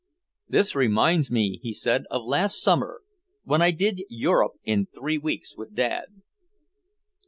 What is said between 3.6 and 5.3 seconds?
I did Europe in three